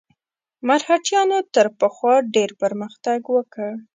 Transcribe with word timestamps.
مرهټیانو 0.67 1.39
تر 1.53 1.67
پخوا 1.79 2.15
ډېر 2.35 2.49
پرمختګ 2.61 3.19
وکړ. 3.35 3.69